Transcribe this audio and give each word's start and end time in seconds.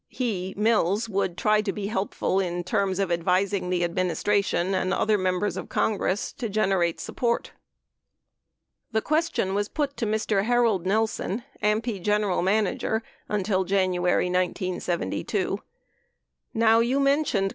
he 0.09 0.51
(Mills) 0.57 1.07
would 1.07 1.37
try 1.37 1.61
to 1.61 1.71
be 1.71 1.85
helpful 1.85 2.39
in 2.39 2.63
terms 2.63 2.97
of 2.97 3.11
advising 3.11 3.69
the 3.69 3.83
administration 3.83 4.73
and 4.73 4.95
other 4.95 5.15
Members 5.15 5.57
of 5.57 5.69
Congress 5.69 6.33
to 6.33 6.49
generate 6.49 6.99
support. 6.99 7.49
11 8.89 8.89
The 8.93 9.01
question 9.03 9.53
was 9.53 9.69
put 9.69 9.95
to 9.97 10.07
Mr. 10.07 10.45
Harold 10.45 10.87
Nelson, 10.87 11.43
AMPI 11.61 12.01
general 12.01 12.41
manager 12.41 13.03
until 13.29 13.63
January, 13.63 14.25
1972, 14.27 15.61
"Now 16.51 16.79
you 16.79 16.99
mentioned 16.99 17.49